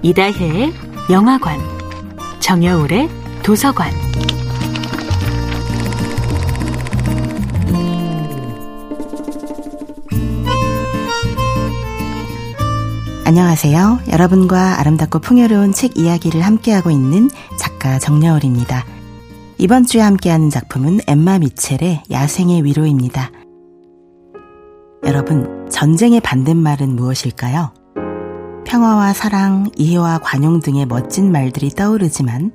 [0.00, 0.72] 이다혜의
[1.10, 1.58] 영화관,
[2.38, 3.08] 정여울의
[3.42, 3.90] 도서관.
[13.24, 13.98] 안녕하세요.
[14.12, 18.86] 여러분과 아름답고 풍요로운 책 이야기를 함께하고 있는 작가 정여울입니다.
[19.58, 23.32] 이번 주에 함께하는 작품은 엠마 미첼의 야생의 위로입니다.
[25.04, 27.77] 여러분, 전쟁의 반대말은 무엇일까요?
[28.68, 32.52] 평화와 사랑, 이해와 관용 등의 멋진 말들이 떠오르지만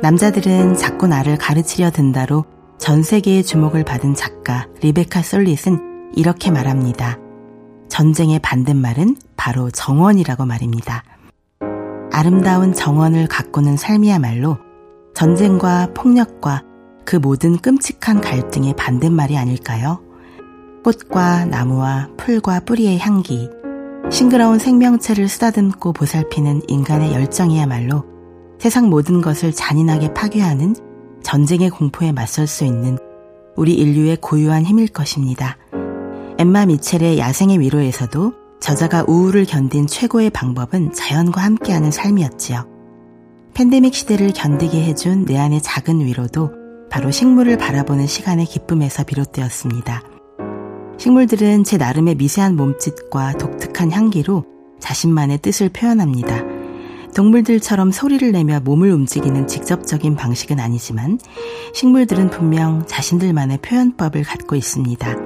[0.00, 2.46] 남자들은 자꾸 나를 가르치려 든다로
[2.78, 7.18] 전 세계의 주목을 받은 작가 리베카 솔릿은 이렇게 말합니다.
[7.90, 11.04] 전쟁의 반대말은 바로 정원이라고 말입니다.
[12.10, 14.56] 아름다운 정원을 가꾸는 삶이야말로
[15.14, 16.62] 전쟁과 폭력과
[17.04, 20.00] 그 모든 끔찍한 갈등의 반대말이 아닐까요?
[20.84, 23.50] 꽃과 나무와 풀과 뿌리의 향기,
[24.10, 28.04] 싱그러운 생명체를 쓰다듬고 보살피는 인간의 열정이야말로
[28.58, 30.76] 세상 모든 것을 잔인하게 파괴하는
[31.22, 32.98] 전쟁의 공포에 맞설 수 있는
[33.56, 35.56] 우리 인류의 고유한 힘일 것입니다.
[36.38, 42.66] 엠마 미첼의 야생의 위로에서도 저자가 우울을 견딘 최고의 방법은 자연과 함께하는 삶이었지요.
[43.54, 46.50] 팬데믹 시대를 견디게 해준 내 안의 작은 위로도
[46.90, 50.13] 바로 식물을 바라보는 시간의 기쁨에서 비롯되었습니다.
[50.98, 54.44] 식물들은 제 나름의 미세한 몸짓과 독특한 향기로
[54.80, 56.42] 자신만의 뜻을 표현합니다.
[57.14, 61.18] 동물들처럼 소리를 내며 몸을 움직이는 직접적인 방식은 아니지만
[61.72, 65.16] 식물들은 분명 자신들만의 표현법을 갖고 있습니다.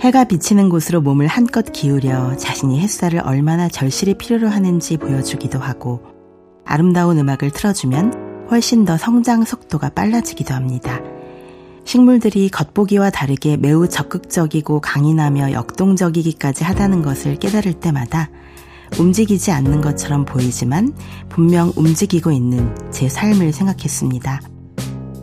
[0.00, 6.02] 해가 비치는 곳으로 몸을 한껏 기울여 자신이 햇살을 얼마나 절실히 필요로 하는지 보여주기도 하고
[6.64, 11.00] 아름다운 음악을 틀어주면 훨씬 더 성장 속도가 빨라지기도 합니다.
[11.86, 18.28] 식물들이 겉보기와 다르게 매우 적극적이고 강인하며 역동적이기까지 하다는 것을 깨달을 때마다
[18.98, 20.92] 움직이지 않는 것처럼 보이지만
[21.28, 24.40] 분명 움직이고 있는 제 삶을 생각했습니다.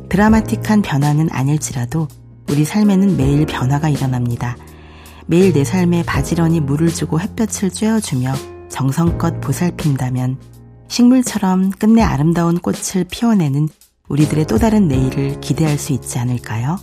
[0.08, 2.08] 드라마틱한 변화는 아닐지라도
[2.50, 4.56] 우리 삶에는 매일 변화가 일어납니다.
[5.26, 10.38] 매일 내 삶에 바지런히 물을 주고 햇볕을 쬐어주며 정성껏 보살핀다면
[10.88, 13.68] 식물처럼 끝내 아름다운 꽃을 피워내는
[14.10, 16.78] 우리들의 또 다른 내일을 기대할 수 있지 않을까요?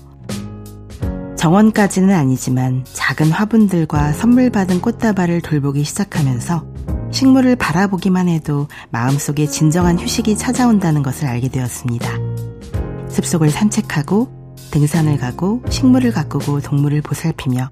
[1.37, 6.65] 정원까지는 아니지만 작은 화분들과 선물 받은 꽃다발을 돌보기 시작하면서
[7.13, 12.11] 식물을 바라보기만 해도 마음속에 진정한 휴식이 찾아온다는 것을 알게 되었습니다.
[13.11, 17.71] 숲속을 산책하고 등산을 가고 식물을 가꾸고 동물을 보살피며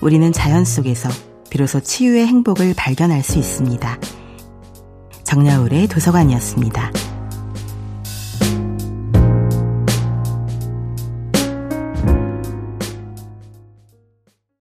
[0.00, 1.10] 우리는 자연 속에서
[1.50, 3.98] 비로소 치유의 행복을 발견할 수 있습니다.
[5.24, 6.92] 정야울의 도서관이었습니다.